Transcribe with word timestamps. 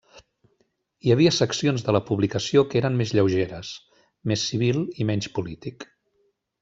Hi 1.07 1.11
havia 1.15 1.33
seccions 1.39 1.85
de 1.89 1.95
la 1.97 2.01
publicació 2.07 2.63
que 2.71 2.79
eren 2.81 2.97
més 3.03 3.13
lleugeres, 3.17 3.75
més 4.33 4.47
civil 4.53 4.81
i 5.05 5.09
menys 5.11 5.29
polític. 5.37 5.87